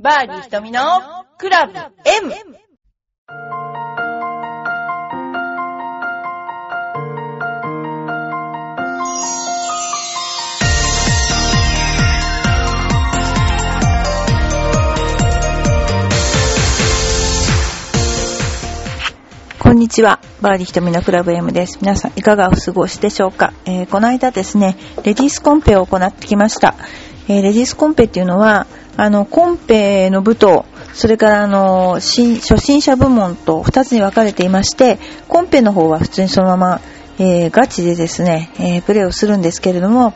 [0.00, 0.80] バーディー瞳の
[1.38, 2.32] クラブ M!
[19.58, 20.20] こんにちは。
[20.40, 21.78] バーディー瞳のクラブ M です。
[21.80, 26.76] 皆さんいかがお過ごしでしょうか、えーこの間ですね、レディースコンペを行ってきました。
[27.26, 28.68] えーレディースコンペっていうのは、
[29.00, 34.98] あの、コンペの部と、それからあの、初心者部門と2つに分かれていまして、
[35.28, 36.80] コンペの方は普通にそのまま、
[37.20, 40.14] えーガチでですね、えープレーをするんですけれども、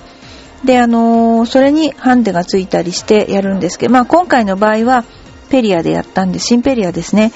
[0.65, 5.05] で、あのーそれにハンデがついたりしてやるんですけど、まあ今回の場合は、
[5.49, 7.31] ペリアでやったんで、新ペリアですね。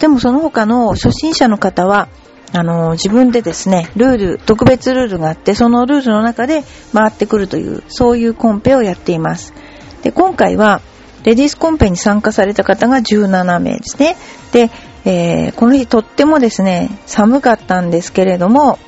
[0.00, 2.08] でもその他の初心者の方は、
[2.52, 9.54] あの自分でですね、ルール、特別ルールがあって、そのルールの中で回ってくるという、そういうコンペをやっています。
[10.02, 10.82] で、今回は、
[11.24, 14.16] レディースコンペに参加された方が17名ですね。
[14.52, 14.70] で、
[15.04, 18.78] えーこの日とってもですね、寒かったんですけれども、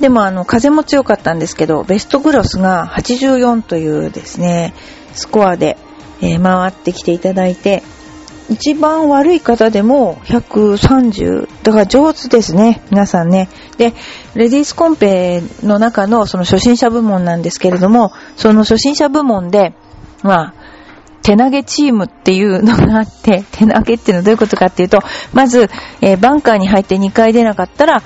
[0.00, 4.74] でもあの、風も強かったんですけど、ベストグロスが84というですね、
[5.14, 5.76] スコアで、
[6.20, 7.82] えー回ってきていただいて、
[8.50, 11.48] 一番悪い方でも130。
[11.62, 12.82] だから上手ですね。
[12.90, 13.48] 皆さんね。
[13.78, 13.94] で、
[14.34, 19.74] レディースコンペの中のその初心者部門なんですけれども、その初心者部門で、
[20.22, 20.54] まあ、
[21.22, 25.00] 手投げチームっていうのがあって、 手投げっていうのはどういうことかっていうと、
[25.32, 25.70] まず、
[26.00, 28.02] えーバンカーに入って2回出なかったら、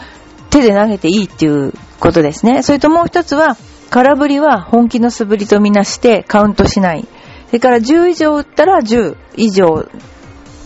[0.51, 2.63] 手で投げていいっていうことですね。
[2.63, 3.57] それともう一つは、
[3.91, 7.07] 空振りは本気の素振りとみなしてカウントしない。
[7.49, 9.87] それから10以上打ったら10以上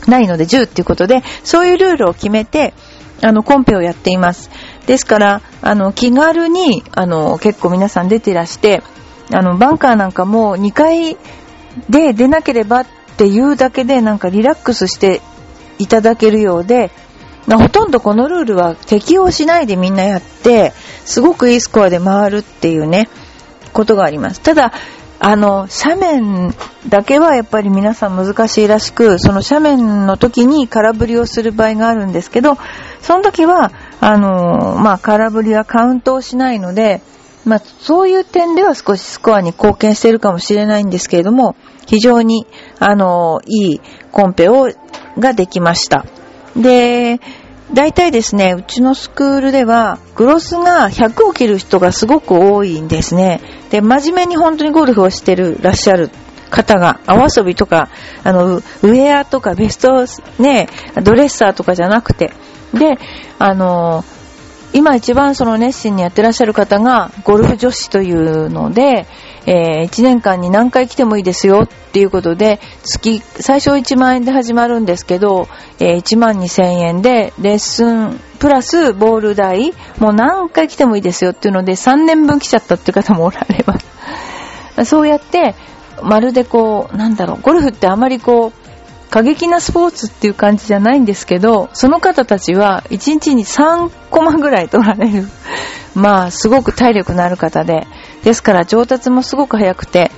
[0.06, 2.74] ないので10っていうことで、そういうルールを決めて、
[3.22, 4.50] あの、コンペをやっています。
[4.86, 8.82] ですから、あの、気軽に、あの、結構皆さん出てらして、
[9.32, 11.16] あの、バンカーなんかも2回
[11.88, 12.86] で出なければっ
[13.16, 15.20] ていうだけで、なんかリラックスして
[15.78, 16.90] いただけるようで、
[17.46, 20.72] まあほとんどこのルールは適用しないでみんなやって、
[21.04, 23.08] すごくいいスコアで回るっていうね、
[23.72, 24.40] ことがあります。
[24.40, 24.72] ただ、
[25.22, 26.54] あの、斜面
[26.88, 32.56] だけはやっぱり皆さん難しいらしく、その斜面の時に空振りをする場合があるんですけど、
[33.02, 33.70] その時は、
[34.00, 37.02] あの、まあ、空振りはカウントをしないので、
[37.50, 42.46] まあ、そういう点では少しスコアに貢献しているかもしれないんですけれども、非常に、
[42.78, 43.80] あの、いい
[44.12, 44.70] コンペを、
[45.18, 46.06] ができました。
[46.54, 47.20] で、
[47.72, 53.40] 大体ですね、うちのスクールでは、グロスが100を切る人がすごく多いんですね。
[53.70, 56.08] で、真面目に本当にゴルフをしてる、らっしゃる
[56.50, 57.88] 方が、泡遊びとか、
[58.22, 60.04] あの、ウェアとかベスト、
[60.40, 60.68] ね、
[61.02, 62.32] ドレッサーとかじゃなくて、
[62.72, 62.96] で、
[63.40, 64.04] あの、
[64.72, 69.06] 今一番その熱心にやってらっしゃる方が、ゴルフ女子というので、
[69.46, 75.48] え1年間に何回来てもいいですよっていうことで、月、最初1万円で始まるんですけど、
[75.80, 84.88] え1万2千円で、レッスン、プラスボール代、もう何回来てもいいですよっていうので、3年分来ちゃったっていう方もおられます。
[84.88, 85.56] そうやって、
[86.02, 88.59] まるでこう、なんだろう、ゴルフってあまりこう、
[89.10, 95.28] 過激なスポーツっていう感じじゃないんですけど、その方たちは1日に3コマぐらい取られる。
[95.96, 97.86] まあ、すごく体力のある方で。
[98.22, 100.12] ですから上達もすごく早くて。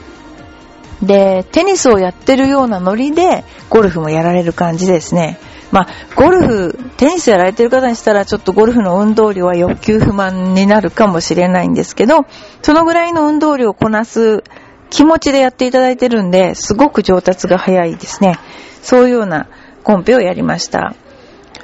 [1.02, 5.38] で、テニスをやってるようなノリで、ゴルフもやられる感じですね。
[5.70, 12.26] まあ、ゴルフ、テニスやられてる方にしたら、ちょっとゴルフの運動量は欲求不満になるかもしれないんですけど、
[12.60, 14.44] そのぐらいの運動量をこなす
[14.90, 18.38] 気持ちでやっていただいてるんで、すごく上達が早いですね。
[18.82, 19.48] そういうような
[19.82, 20.94] コンペをやりました。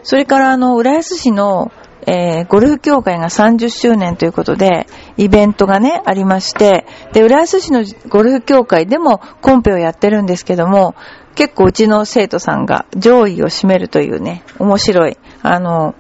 [0.02, 1.70] それから、あの、浦安市の、
[2.06, 4.86] えーゴルフ協会が30周年ということで、
[5.18, 10.94] イベントがね、ありまして、で、浦安市のゴルフ協会でもコンペをやってるんですけども、
[11.34, 15.94] 結構うちの生徒さんが上位を占めるというね、面白い、あの、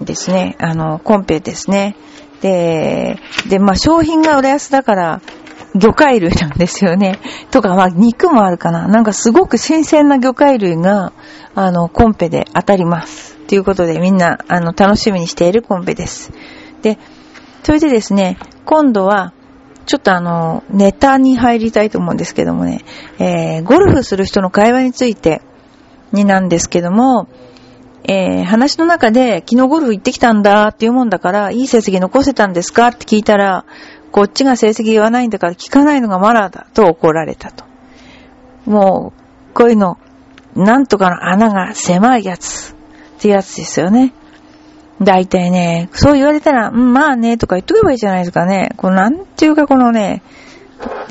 [0.00, 1.96] ですね、あの、コンペですね。
[2.40, 5.20] で、で、まあ、商品が浦安だから、
[5.74, 7.18] 魚介類なんですよね。
[7.50, 8.88] とか、まあ、肉もあるかな。
[8.88, 11.12] なんかすごく新鮮な魚介類が、
[11.54, 13.36] あの、コンペで当たります。
[13.46, 16.32] ということで、みんな、あの、楽しみにしているコンペです。
[16.82, 16.98] で、
[17.62, 19.32] それでですね、今度は、
[19.86, 22.84] ちょっとあの、ネタに入りたいと思うんですけどもね、
[23.18, 25.42] えー、ゴルフする人の会話について
[26.12, 27.28] になんですけども、
[28.04, 33.64] えー、話の中で、昨日ゴルフ行ってきたんだっていうもんだから、いい成績残せたんですかって聞いたら、
[34.12, 37.64] こっちが成績言わないんだから聞かないのがマナーだと怒られたと。
[38.66, 39.98] もう、こういうの、
[40.54, 42.72] なんとかの穴が狭いやつ
[43.18, 44.12] ってやつですよね。
[45.00, 48.72] 大体ね、そう言われたら、うん、まあね、とか言っとけばいいじゃないですかね。
[48.76, 50.22] このなんていうかこのね、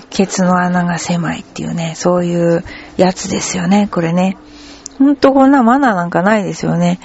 [0.10, 2.64] ケツの穴が狭いっていうね、そういう
[2.98, 4.38] やつですよね、これね。
[5.00, 7.00] ほんとこんなマナーなんかないですよね。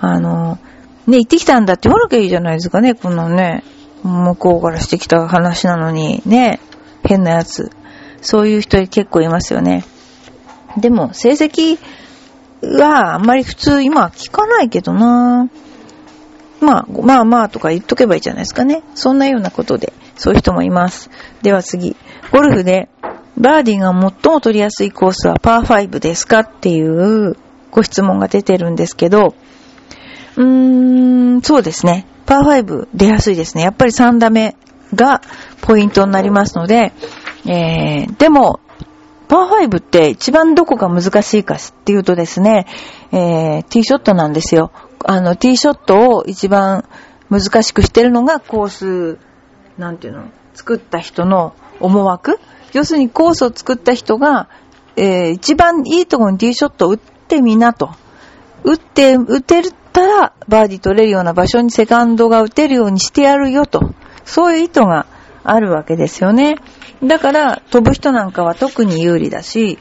[0.00, 0.58] あの、
[1.06, 3.64] ね、行ってきたんだって言わなきゃいいじゃないですかね、このね、
[4.06, 6.60] 向こうからしてきた話なのに、ね、
[7.04, 7.70] 変なやつ。
[8.22, 9.84] そういう人結構いますよね。
[10.76, 11.78] でも、成績
[12.62, 15.48] はあんまり普通今は聞かないけどな
[16.60, 18.82] まあ、まあまあとか言っとけばいいじゃないですかね。
[18.94, 21.10] そんなようなことで、そういう人もいます。
[21.42, 21.96] では次。
[22.32, 22.88] ゴルフで、
[23.36, 27.36] バーディーが最も取りやすいコースはパー5ですかっていう
[27.70, 29.34] ご質問が出てるんですけど、
[30.36, 32.06] うーん、そうですね。
[32.26, 33.62] パー5出やすいですね。
[33.62, 34.56] やっぱり3打目
[34.94, 35.22] が
[35.62, 36.92] ポイントになりますので、
[37.46, 38.60] えー、でも、
[39.28, 42.66] パー5って一番どこが難しいかっていうとですね、
[43.12, 44.70] えー、ティーショットなんですよ。
[45.04, 46.84] あの、ティーショットを一番
[47.30, 49.18] 難しくしてるのがコース、
[49.78, 50.24] なんていうの、
[50.54, 52.38] 作った人の思惑
[52.72, 54.48] 要するにコースを作った人が、
[54.96, 57.90] えー、一番いいところにティーショットを打ってみなと。
[58.64, 63.94] 打って、打てるたらバーディー取れるような場所にセカンドが打てるようにしてやるよと。
[64.26, 65.06] そういう意図が
[65.42, 66.56] あるわけですよね。
[67.02, 69.78] だから、飛ぶ人なんかは特に有利だし、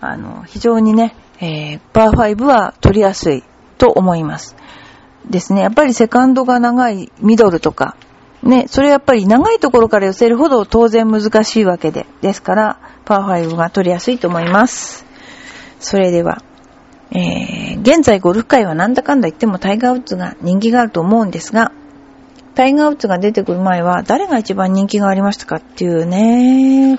[0.00, 3.44] あの、非常にね、えー、パー5は取りやすい
[3.78, 4.56] と思います。
[5.30, 5.60] ですね。
[5.60, 7.96] やっぱりセカンドが長いミドルとか、
[8.42, 15.06] ね、それやっぱり長いところから寄せるほど当然難しいわけで、ですから、パー5が取りやすいと思います。
[15.78, 16.42] それでは、
[17.14, 21.72] えー、現在ゴルフ界はなんだかんだ言ってもタイガーウッズが人気があると思うんですが、
[22.54, 26.98] タイガーウッズが出てくる前は誰が一番人気がありましたかっていうね、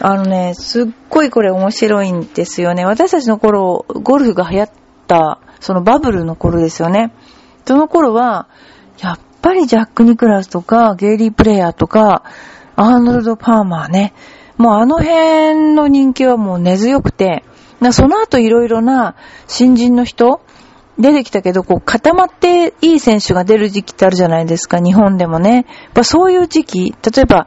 [0.00, 2.84] あのね、すっごいこれ面白いんですよね。
[2.84, 4.70] 私たちの頃、ゴルフが流行っ
[5.08, 7.12] た、そのバブルの頃ですよね。
[7.64, 8.46] その頃は、
[9.00, 12.22] やっぱりジャック・ニクラスとか、ゲイリー・プレイヤーとか、
[12.76, 14.14] アーノルド・パーマーね。
[14.56, 17.44] もうあの辺の人気はもう根強くて、
[17.92, 19.14] その後いろいろな
[19.46, 20.40] 新人の人、
[20.98, 25.54] 出てきたけど、こう固まっていい選手が出る時期ってあるじゃないですか、日本でもね。
[25.54, 25.64] やっ
[25.94, 27.46] ぱそういう時期、例えば、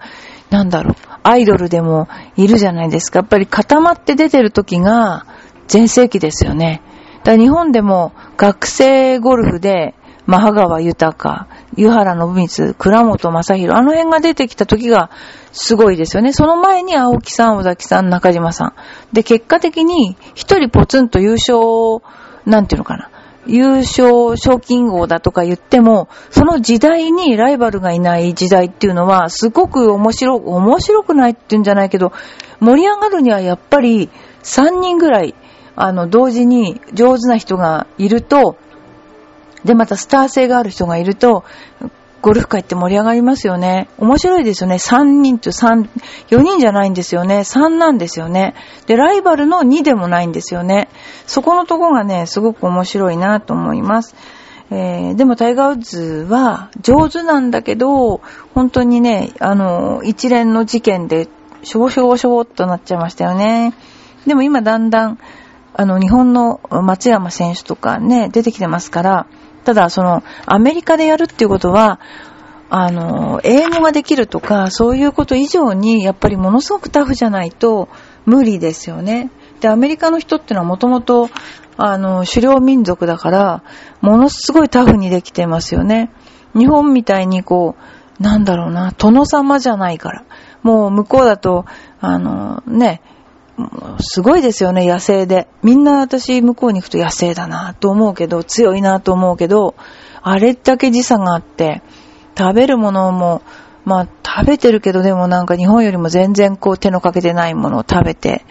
[0.49, 2.07] なんだろう、アイドルでも
[2.37, 3.19] いるじゃないですか。
[3.19, 5.25] やっぱり固まって出てる時が
[5.67, 6.81] 全盛期ですよね。
[7.23, 9.95] だから日本でも学生ゴルフで、
[10.31, 15.09] マハ川豊、湯原信光、倉本正宏、あの辺が出てきた時が
[15.51, 16.31] すごいですよね。
[16.31, 18.73] その前に青木さん、尾崎さん、中島さん。
[19.11, 21.59] で、結果的に一人ポツンと優勝、
[22.45, 23.09] なんていうのかな。
[23.45, 32.13] 優勝賞金王だとか言っても、その時代にライバルがいない時代っていうのは、すごく面白く、面白くないっていうんじゃないけど、
[32.61, 34.09] 盛り上がるにはやっぱり
[34.43, 35.35] 3人ぐらい、
[35.75, 38.55] あの、同時に上手な人がいると、
[39.63, 41.43] で、またスター性がある人がいると、
[42.21, 43.87] ゴルフ界って盛り上がりますよね。
[43.97, 44.75] 面白いですよね。
[44.75, 45.89] 3人と3、
[46.29, 47.39] 4人じゃないんですよね。
[47.39, 48.53] 3なんですよね。
[48.85, 50.87] で、ライバルの2でもないんですよね。
[51.25, 54.15] そこのとこがね、すごく面白いなと思います。
[54.69, 58.21] えー、でもタイガー・ウッズは上手なんだけど、
[58.53, 61.27] 本当にね、あの、一連の事件で、
[61.63, 63.73] しょぼしょぼしょぼっとなっちゃいましたよね。
[64.27, 65.17] でも今だんだん、
[65.73, 69.27] あの、日本の松山選手とかね、出てきてますから、
[69.63, 71.99] ただ、その、アメリカでやるっていうことは、
[72.69, 77.89] あの、英語ができるとか、そういうこと以上に、やっぱりものすごくタフじゃないと
[78.25, 79.29] 無理ですよね。
[79.59, 81.29] で、アメリカの人ってのはもともと、
[81.77, 83.63] あの、狩猟民族だから、
[84.01, 86.11] ものすごいタフにできてますよね。
[86.55, 87.75] 日本みたいにこ
[88.19, 90.25] う、なんだろうな、殿様じゃないから。
[90.63, 91.65] もう向こうだと、
[91.99, 93.01] あの、ね、
[93.99, 95.47] すごいですよね、野生で。
[95.63, 99.75] みんな私向こうに行くと野生だなと思うけど、強いなと思うけど、
[100.21, 101.81] あれだけ時差があって、
[102.37, 103.41] 食べるものも、
[103.83, 108.45] まあ食べてるけどでもなんか日本よりも全然こう手のかけてないものを食べて、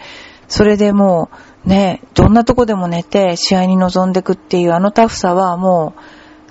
[0.47, 1.29] それでも
[1.65, 6.01] うね、どんなとこでも寝て試合に臨んでくっていうあのタフさはもう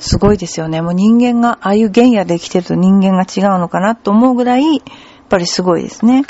[0.01, 0.81] すごいですよね。
[0.81, 4.83] もう人間が、ああいう原野で生きてると人間が違うのかなと思うぐらい、やっ
[5.29, 6.25] ぱりすごいですね。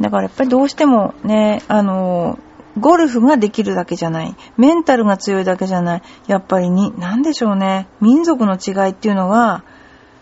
[0.00, 2.38] だからやっぱりどうしてもね、あの、
[2.78, 4.34] ゴルフができるだけじゃない。
[4.56, 6.02] メンタルが強いだけじゃない。
[6.26, 7.88] やっぱりに、なんでしょうね。
[8.00, 9.64] 民族の違いっていうのは、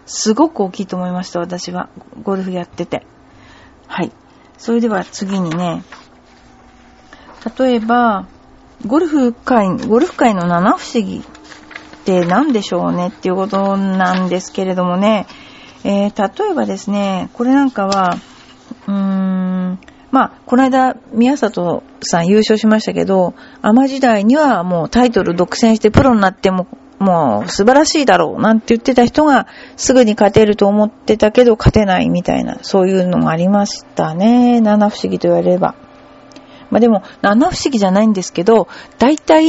[0.06, 1.88] すごく大きいと思いました、私は。
[2.22, 3.06] ゴルフやってて。
[3.86, 4.12] はい。
[4.56, 5.84] それでは次にね、
[7.58, 8.26] 例えば、
[8.86, 15.26] ゴルフ界、ゴルフ界の七不思議って何でしょうねっていうことなんですけれどもね、
[15.84, 18.16] えー、例えばですね、これなんかは、
[18.88, 19.78] うーん、
[20.10, 26.66] まあ、この間、宮里さん優勝しましたけど、アマ時代にはもうタイトル独占してプロになっても
[26.98, 34.60] もう素晴らしいだろうなんて言ってた人がすぐに勝てると思ってたけど勝てないみたいな、そういうのもありましたね。
[34.60, 35.74] 七不思議と言われれば。
[36.70, 38.68] まあでも、七不思議じゃないんですけど、
[38.98, 39.48] 大体、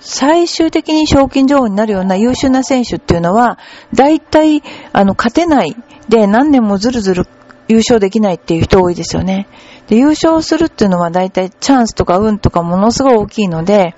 [0.00, 3.58] 最終的に賞金女王になるような優秀な選手っていうのは、
[3.94, 5.76] 大体、あの、勝てない
[6.08, 7.26] で何年もずるずる
[7.68, 9.46] 優勝できないっていう人多いですよね。
[9.88, 13.94] で、優勝するっていうのは大体チャンスとか運とかものすごい大きいので、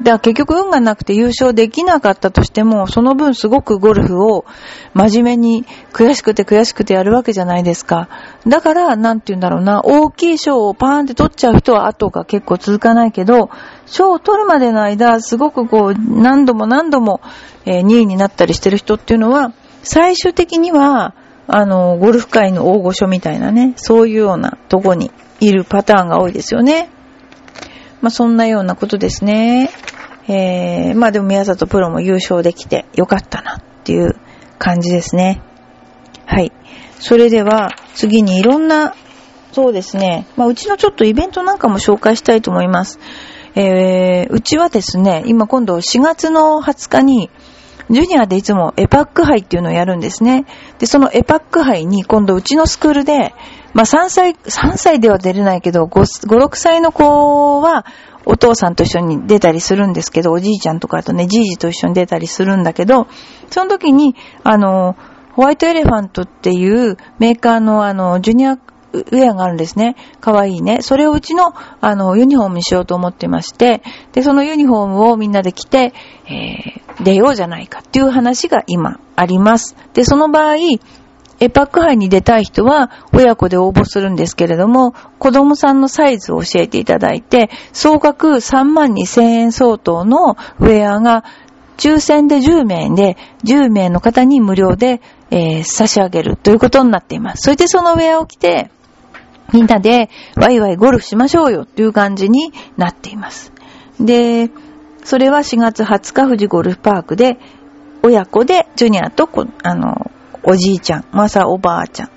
[0.00, 4.44] だから結局運がなくて優勝できなかったとしても、その分すごくゴルフを
[4.94, 8.08] 真面目に悔しくて悔しくてやるわけじゃないですか。
[8.46, 13.50] だから、なんて言うんだろうな、大きい賞をパーンって取っちゃう人は後が結構続かないけど、
[13.86, 17.20] 賞を取るまでの間、すごくこう、何度も何度も、
[17.66, 21.14] 2位になったりしてる人っていうのは、最終的には、
[21.50, 26.90] あの、ゴルフ界の大御所みたいなね、そういうようなとこにいるパターンが多いですよね。
[28.02, 29.70] まあ、そんなようなことですね。
[30.28, 34.14] えー、まあでも宮里プロも優勝できてよかったなっていう
[34.58, 35.42] 感じですね。
[36.26, 36.52] はい。
[37.00, 38.94] それでは次にいろんな、
[39.52, 40.26] そうですね。
[40.36, 43.00] まあうちのちょっとイベントなんかも紹介したいと思います。
[43.54, 47.30] えー、うちはですね、今今度4月の20日に、
[47.90, 50.44] ジュニアでいつもエパック杯っていうのをやるんですね。
[50.78, 53.34] で、そのエパック杯に今度うちのスクールで、
[53.74, 57.86] まあ3歳、3歳では出れないけど、5、5 6歳の子は
[58.26, 63.06] お父さんと一緒に出たりするんですけど、おじいちゃんとかとね、じいじと一緒に出たりするんだけど、
[63.50, 64.96] その時に、あの、
[65.34, 68.58] ホワイトエレファントっていうメーカーのあの、ジュニア
[68.92, 69.96] ウェアがあるんですね。
[70.20, 70.78] かわいいね。
[70.80, 75.92] それをうちの、あの、ユニフォームにしようと思ってまして、で、そのユニフォームをみんなで着て、
[76.26, 79.76] えー、出ようじゃないかっていう話が今あります。
[79.94, 80.56] で、その場合、
[81.40, 91.24] エパック杯に出たい人は親子で応募するんですけれども、子供さんのサイズを教えていただいて、総額3万2千円相当のウェアが
[91.76, 97.42] 抽選で10名で、10名の方に無料で、えー、差し上げるということになっています。
[97.42, 98.70] それでそのウェアを着て、
[99.52, 103.52] みんなでワイワイゴルフしましょうよっていう感じになっています。
[104.00, 104.50] で、
[105.04, 107.38] それは4月20日富士ゴルフパークで、
[108.02, 109.28] 親子でジュニアと
[109.62, 110.10] あの、
[110.42, 112.10] おじいちゃん、まさおばあちゃん、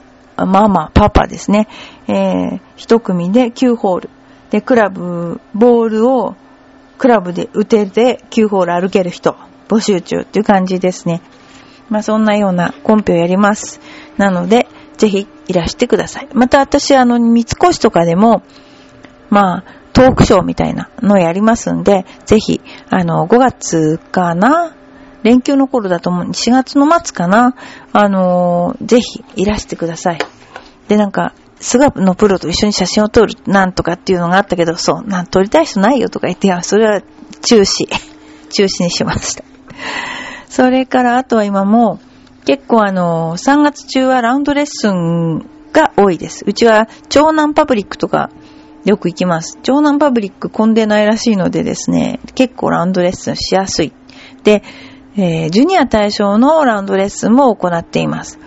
[0.49, 1.67] ママ、パパですね。
[2.07, 4.09] えー、一組で9ホール。
[4.51, 6.35] で、クラブ、ボールを
[6.97, 9.35] クラブで打てて9ホール歩ける人、
[9.69, 11.21] 募集中っていう感じですね。
[11.89, 13.79] まあそんなようなコンペをやります。
[14.17, 14.67] なので、
[15.01, 16.27] ぜひいらしてください。
[16.35, 18.43] また私、あの、三越とかでも、
[19.31, 24.75] まあ、トークショーみたいなのをやりますんで、ぜひ、あの、5月かな？
[25.23, 26.25] 連休の頃だと思う。
[26.27, 27.55] 4月の末かな？
[27.93, 30.19] あのー、ぜひいらしてください。
[30.87, 37.01] で、なんか、菅のプロと一緒に写真を撮るなんとかっていうのがあったけど、そう、なん撮りたい人ないよとか言って、いや、それは
[37.41, 37.87] 中止。
[38.53, 39.43] 中止にしました。
[40.47, 41.99] それからあとは今も、
[42.45, 45.39] 結構あの、3月中はラウンドレッスン
[45.71, 46.43] が多いです。
[46.47, 48.29] うちは長南パブリックとか
[48.83, 49.59] よく行きます。
[49.61, 53.93] 長南パブリック混んでないらしいのでですね、結構ラウンドレッスンしやすい。
[54.43, 54.63] で、
[55.17, 58.39] えー、ジュニア対象のラウンドレッスンも行っています。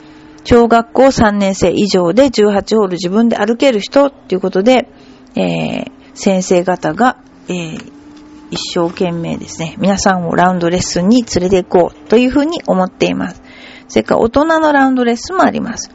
[0.45, 4.89] 小学校3年生以上で18ホール自分で歩ける人っていうことで、
[5.37, 7.17] えー、先生方が、
[7.49, 7.91] えー、
[8.51, 13.43] 一生懸命ですね、皆さんをラウンドレッスンに連れて行こうというふうに思っています。
[13.89, 15.91] それから大人のラウンドレッスンもあります。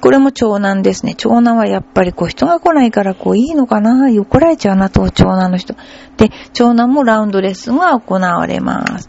[0.00, 1.14] これも長男ですね。
[1.16, 4.10] 長男はやっぱりこう人が来ないからこういいのかな？
[4.10, 5.74] 怒られちゃうなと、長男の人。
[6.16, 9.08] で、長男もラウンドレッスンが行われます。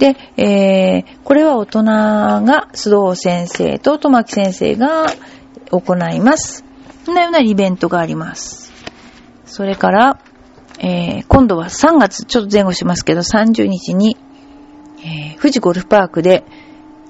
[0.00, 5.06] で、えー、これは大人が須藤先生と玉木先生が
[5.70, 6.64] 行います。
[7.06, 8.72] こんなようなイベントがあります。
[9.46, 10.18] それから、
[10.80, 14.16] えー、今度は3月、ちょっと前後しますけど、30日に、
[15.04, 16.44] えー、富士ゴルフパークで、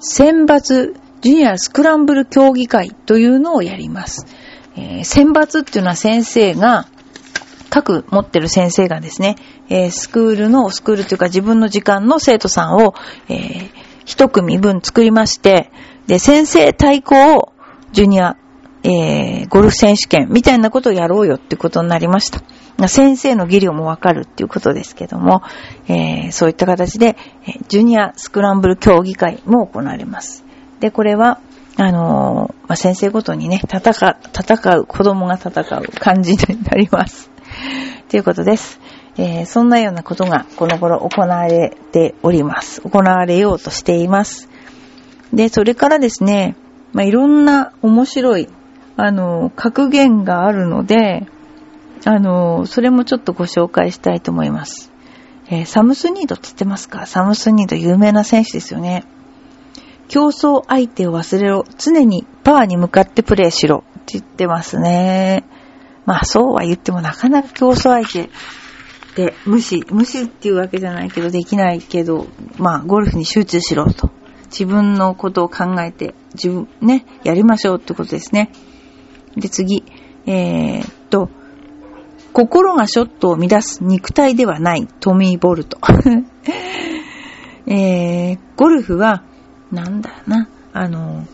[0.03, 4.25] 選抜ジュニアスクランブル競技会というのをやります。
[4.75, 6.87] えー、選抜っていうのは先生が、
[7.69, 9.37] 各持ってる先生がですね、
[9.69, 12.93] えー、スクールの、スクールというか自分の時間の生徒さんを、
[13.29, 13.69] えー、
[14.03, 15.71] 一組分作りまして、
[16.05, 17.53] で、先生対抗を
[17.93, 18.35] ジュニア、
[18.83, 22.41] えー、ゴルフ選手権みたいなことをやろうよってことになりました。
[22.87, 25.43] 先生の技量もわかるっていうことですけども、
[25.87, 27.17] えー、そういった形で、
[27.67, 30.43] ジュニアスクランブル競技会も行われます。
[30.79, 31.39] で、これは、
[31.77, 33.93] あのー、まあ、先生ごとにね、戦、
[34.31, 37.31] 戦う、子供が戦う感じになります。
[38.09, 38.79] ということです。
[39.17, 42.81] えー、そんなようなことがこの頃行われております。
[42.81, 44.49] 行われようとしています。
[45.31, 46.55] で、それからですね、
[46.93, 48.49] まあ、いろんな面白い、
[48.97, 51.25] あの、格言があるので、
[52.05, 54.91] あの、それもちょっとご紹介したいと思います。
[55.49, 57.05] えー、サムスニードって言ってますか？
[57.05, 59.03] サムスニード有名な選手ですよね。
[60.07, 61.65] 競争相手を忘れろ。
[61.77, 63.83] 常にパワーに向かってプレーしろ。
[63.99, 65.43] って言ってますね。
[66.05, 68.29] まあそうは言ってもなかなか競争相手
[69.15, 74.11] で無視、無視っていうわけじゃないけどできないけど、まあゴルフに集中しろと。
[74.47, 78.51] 自分のことを考えて、自分、ね、やりましょうってことですね。
[79.35, 79.83] で、次、
[80.27, 81.29] えー、っと、
[82.33, 85.77] 心がショットを乱す肉体ではないトミー・ボルト。
[87.65, 89.23] えー、ゴルフは、
[89.71, 91.25] なんだな、あの、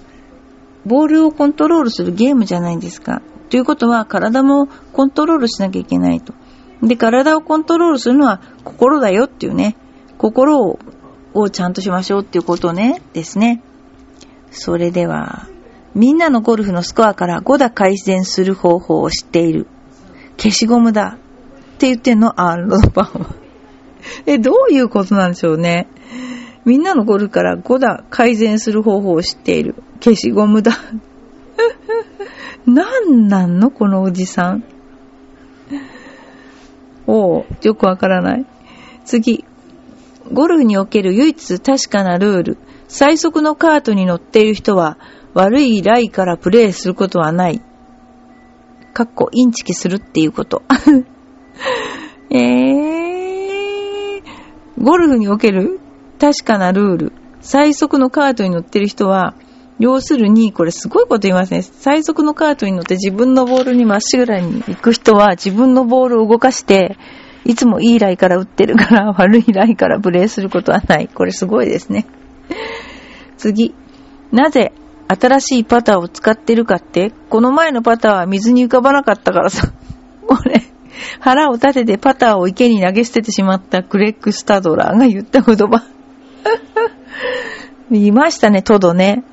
[0.86, 3.22] ボールをコントロールするゲームじゃないですか。
[3.50, 6.34] ということは、体もコントロールしなきゃいけないと。
[6.84, 9.76] で、体をコントロールするのは心だよっていうね、
[10.18, 10.80] 心を
[11.34, 13.62] をちゃんとしましょうっていうことね、ですね。
[14.52, 15.48] それでは、
[15.94, 19.68] みんなのゴルフのスコアから5打改善する方法を知っている。
[20.40, 21.18] 消しゴムだ。
[21.76, 23.36] って言ってんのアーロパンは。
[24.26, 25.88] え、どういうことなんでしょうね。
[26.66, 29.76] みんなのゴルフから5打改善する方法を知っている。
[30.02, 30.72] 消しゴムだ。
[32.66, 34.64] 何なんのこのおじさん。
[37.06, 38.46] おう、よくわからない。
[39.06, 39.46] 次。
[40.32, 42.58] ゴルフにおける唯一確かなルール。
[42.88, 44.98] 最速のカートに乗っている人は
[45.34, 47.62] 悪いライからプレーすることはない。
[49.00, 50.62] かっこインチキするっていうこと。
[52.30, 54.22] えー、
[54.78, 55.80] ゴルフにおける
[56.20, 57.14] 確かなルール。
[57.40, 59.36] 最速のカートに乗ってる人は、
[59.80, 61.62] 要するに、これすごいこと言いますね。
[61.62, 66.98] 最速のカートに乗って自分のボールにまっしぐらに行く人は自分のボールを動かして、
[67.46, 71.08] いつもいいライから打ってるから 悪いライからブレーすることはない。
[71.08, 72.06] これすごいですね。
[73.38, 73.74] 次。
[74.34, 74.74] なぜ
[75.12, 79.72] 新しいパターを使ってるかって、この前のパターは水に浮かばなかったからさ。
[80.28, 80.62] これ、
[81.20, 85.84] 腹を立ててパターを池に投げ捨ててしまったクレック・スタドラーが言った言葉。
[87.90, 89.24] いましたね、トドね。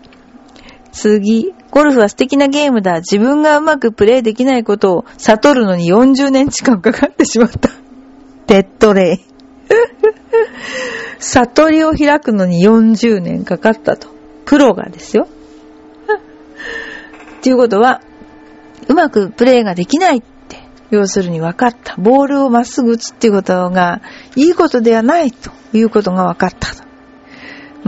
[0.93, 1.53] 次。
[1.71, 3.01] ゴルフは素敵なゲームだ。
[3.01, 7.69] 自分がうまくプレイできないことを悟るのに40年近くかかってしまった。
[8.47, 9.19] デッドレイ。
[11.19, 14.09] 悟りを開くのに40年かかったと。
[14.47, 15.29] プロがですよ。
[17.47, 18.01] っていうことは、
[18.89, 20.59] うまくプレイができないって、
[20.91, 21.95] 要するに分かった。
[21.97, 24.03] ボールをまっすぐ打つっていうことが、
[24.35, 26.71] いいことではないということが分かった。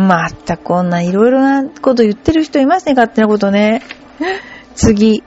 [0.01, 3.83] まったくこんないろいろなこと言ってる人いますね、勝手なことね。
[4.77, 5.25] 次。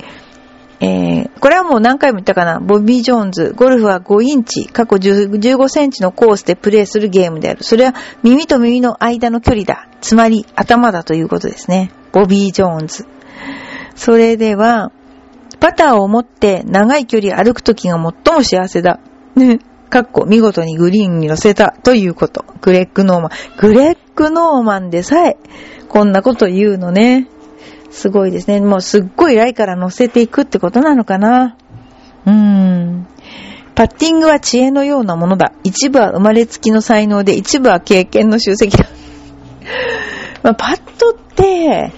[0.80, 2.62] えー、これはもう何回も言ったかな。
[2.62, 3.54] ボビー・ジョーンズ。
[3.54, 7.66] ゴルフは5インチ、かっこ15センチのコースでプレーするゲームである。
[7.66, 9.90] それは耳と耳の間の距離だ。
[10.00, 11.92] つまり頭だということですね。
[12.14, 13.06] ボビー・ジョーンズ。
[13.96, 14.92] それでは、
[15.60, 19.00] パターを持って長い距離歩くときが最も幸せだ。
[19.36, 19.60] ね
[19.92, 22.46] かっこ見事にグリーンに乗せたということ。
[22.62, 23.30] グレッグ・ノーマン。
[23.58, 25.38] グレッグ・ノーマンでさえ、
[25.90, 27.28] こんなこと言うのね。
[27.90, 28.62] すごいですね。
[28.62, 31.58] もうすっごいライから乗せていくってことなのかな。
[32.26, 33.08] うーん。
[33.76, 35.52] パッティングは知恵のようなものだ。
[35.64, 38.86] 一部は生まれつきの才能で、一部は経験の集積だ。
[40.44, 41.92] まあ、パットって、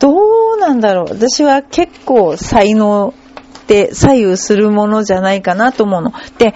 [0.00, 0.12] ど
[0.56, 1.04] うなんだろう。
[1.12, 3.14] 私は結構才能
[3.60, 6.12] って左右するものじゃないかなと思うの。
[6.38, 6.54] で、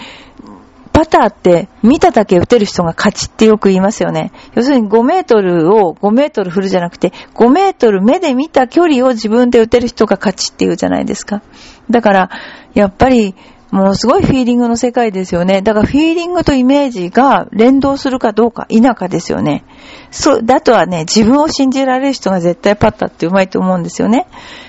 [0.93, 4.33] パターって見ただけ打てる人が勝ちってよく言いますよね。
[4.55, 11.43] 要するに5メートルを5メートル振るじゃなくて、5メートル目で見た距離を自分で打てる人が勝ちっていうじゃないですか。
[11.91, 12.31] だから、
[12.75, 13.35] やっぱり、
[13.75, 15.61] ものすごいフィーリングの世界ですよね。
[15.61, 19.65] だからフィーリングとイメージが連動するかどうか、否かですよね。
[20.13, 24.29] そう、だとはね、自分を信じられる人が絶対パッタってうまいと思うんですよね。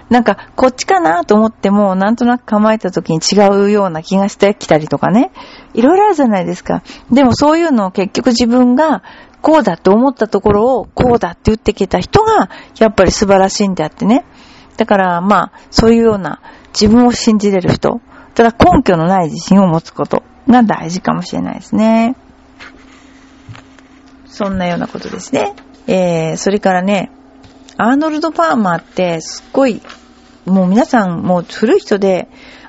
[0.09, 5.31] なんか、こっちかなと思っても、なんとなく構えた時に違うような気がしてきたりとかね。
[5.75, 6.81] いろいろあるじゃないですか。
[7.11, 9.03] でもそういうのを結局自分が
[9.43, 14.25] こうだって思ったところをこうだって言ってきた人がやっぱり素晴らしいんであってね。
[14.77, 16.41] だからまあ、そういうような
[16.73, 18.01] 自分を信じれる人。
[18.35, 22.15] ただ根拠のない自信を持つことが大事かもしれないですね。
[24.27, 25.53] そんなようなことですね。
[25.87, 27.11] えー、それからね、
[27.77, 29.81] アーノルド・パーマーってすっごい、
[30.45, 32.27] もう皆さんもう古い人で、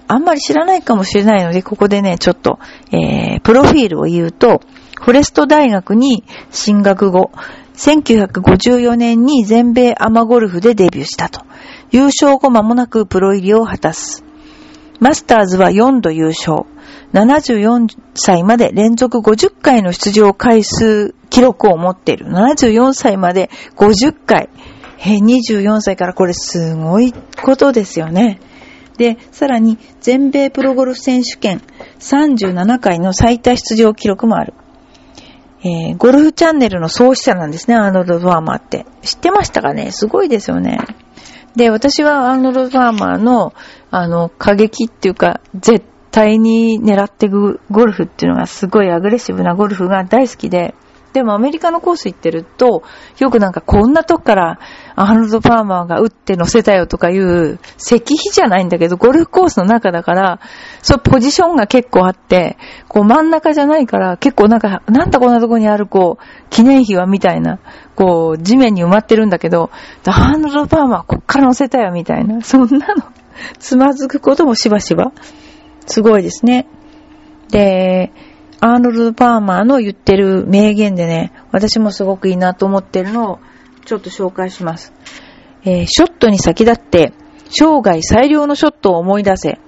[0.09, 2.61] あんまり知らないかもしれないので、ここでね、ちょっと、
[2.93, 4.61] えー、プロフィールを言うと、
[5.01, 7.33] フォレスト大学に進学後、
[7.75, 11.45] 1954年に全米アマゴルフでデビューしたと。
[11.91, 14.26] 優勝後間もなくプロ入りを果たす。
[15.01, 16.65] マスターズは4度優勝。
[17.13, 22.27] 74歳まで連続50回の出場回数記録を持っている。
[22.27, 24.49] 74歳まで50回。
[24.99, 28.41] 24歳からこれすごいことですよね。
[28.97, 31.61] で、さらに全米プロゴルフ選手権
[32.01, 34.55] 37回の最多出場記録もある。
[35.63, 38.87] えー、ゴルフチャンネルの創始者なんですね、アーノルド・ファーマーって。
[39.03, 39.91] 知ってましたかね？
[39.91, 40.79] すごいですよね。
[41.57, 43.55] で、私はアーノルド・ファーマーの、
[43.91, 50.75] あの、過激っていうか、絶対に狙っていくゴルフっていうのがすごいアグレッシブなゴルフが大好きで、
[51.17, 52.83] でもアメリカのコース行ってると、
[53.19, 54.61] よくなんかこんなとこから
[54.97, 60.41] アーノルド・パーマーが打って乗せたよとかいう石碑じゃないんだけど、ゴルフコースの中だから、
[60.83, 67.61] そうポジションが結構あって、こう真ん中じゃないから結構なんか、なんだこんなとこにあるこう、記念碑はみたいな、
[67.95, 69.71] こう、地面に埋まってるんだけど、
[70.05, 73.05] アーノルド・パーマーこっから乗せたよみたいな、そんなの、
[73.59, 75.13] つまずくこともしばしば。
[75.87, 76.67] すごいですね。
[77.49, 78.13] で、
[78.67, 83.39] アーノルド・パーマーの言ってる名言でね、私もすごくいいなと思ってるのを
[83.85, 84.93] ちょっと紹介します。
[85.65, 87.13] えー、ショットに先立って、
[87.49, 89.61] 生涯最良のショットを思い出せ。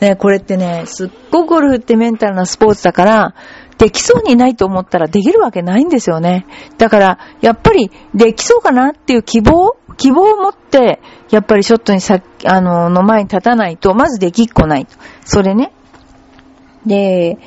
[0.00, 3.34] ね、これってね、すっごくゴルフってメンタルなスポーツだから、
[3.78, 6.46] できそうにないと思ったらできるわけないんですよね。
[6.78, 14.96] だから、やっぱりできそうかなっていう希望希望を持って、やっぱりショットにさ、あの、の前に立たないと、まずできっこないと。
[15.24, 15.72] それね。
[16.86, 17.38] で、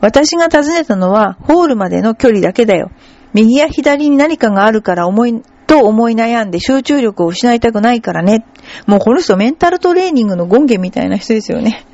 [0.00, 2.90] 私が尋ねたのは、ホールまでの距離だけだよ。
[3.32, 8.44] 右や左に何かがあるから思い、と思い悩んで集中力を失いたくないからね。
[8.86, 11.84] もうこの人メンタルトレーニングの権限みたいな人ですよね。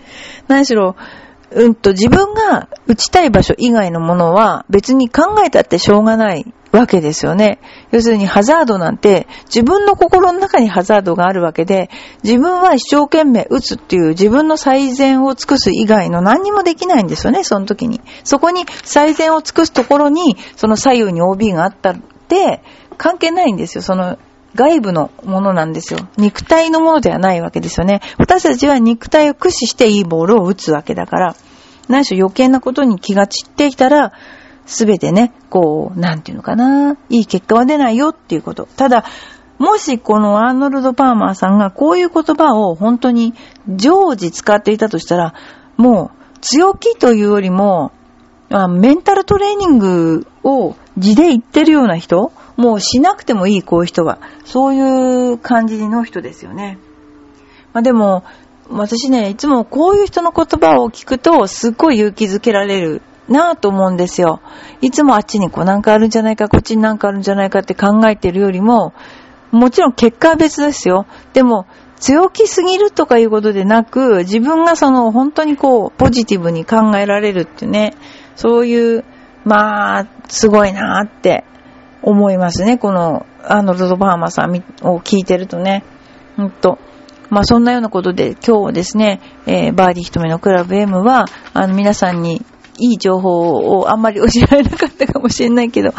[0.48, 0.96] 何しろ、
[1.52, 7.58] うんと自分が打ちたい場所以外のものは別に考えたってしょうがないわけですよね。
[7.92, 11.88] 要するにハザードなんて自分の心の中にハザードがあるわけで、
[12.22, 18.00] 自分は一生懸命打つっていう自分の最善を尽くす以外の何にもできないんですよね、その時に。
[18.24, 21.96] そこに最善を尽くすところに、その左右に OB があったっ
[22.28, 22.62] て、
[22.98, 24.18] 関係ないんですよ、その
[24.56, 26.00] 外部のものなんですよ。
[26.16, 28.00] 肉体のものではないわけですよね。
[28.18, 31.36] 私たちは肉体を駆使していいボールを打つわけだから、
[31.88, 34.12] 何しろ余計なことに気が散ってきたら、
[34.64, 38.66] すべてね、こう、なんていうのかな、いい結果は出ないよっていうこと。
[38.76, 39.04] ただ、
[39.58, 43.32] もしこのアーノルド・パーマーさんがこういう言葉を本当に
[43.68, 45.34] 常時使っていたとしたら、
[45.76, 47.92] もう強気というよりも、
[48.50, 52.32] メンタルトレーニングを字で言ってるような人？
[52.56, 54.18] もうしなくてもいい、こういう人は。
[54.44, 56.78] そういう感じの人ですよね。
[57.72, 58.24] まあでも、
[58.70, 64.40] 私ね、いつもこういう人の言葉を聞くと、すっごい勇気づけられるなぁと思うんですよ。
[64.80, 68.94] いつもあっちにこうなんかあるんじゃないか、こっちになんかあるんじゃないかって考えてるよりも、
[69.52, 71.06] もちろん結果は別ですよ。
[71.32, 71.66] でも、
[72.00, 77.94] 強気すぎるとかいうことでなく、自分がその本当にこう、ポジティブに考えられるってね、
[78.34, 79.04] そういう、
[79.46, 81.44] まあ、すごいなって
[82.02, 82.78] 思いますね。
[82.78, 85.84] この、アーノルド・バーマさんを聞いてるとね。
[86.36, 86.78] ほんと。
[87.30, 92.44] まあそんなようなことで今日ですね、えー、バーディー瞳のクラブ M は、あの皆さんに
[92.78, 95.90] いい情報をあんまり教えられなかったかもしれないけど、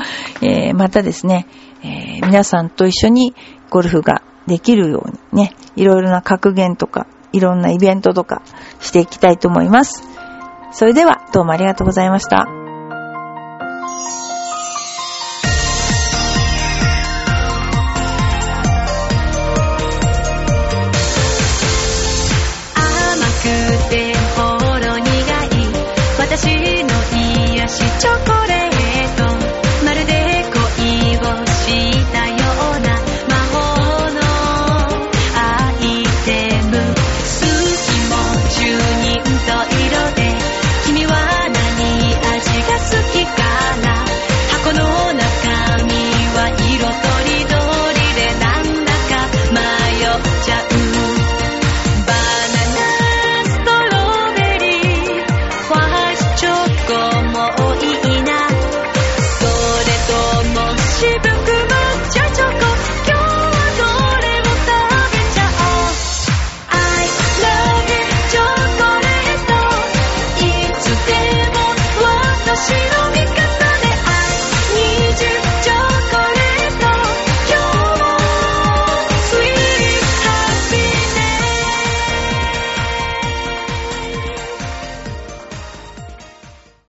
[0.41, 1.47] えー、またですね、
[1.83, 3.33] えー、皆さんと一緒に
[3.69, 8.41] ゴルフができるようにね、いろいろな格言とか、いろんなイベントとか
[8.79, 10.03] していきたいと思います。
[10.71, 12.66] それでは、どうもありがとうございました。
[28.07, 28.66] チョコレート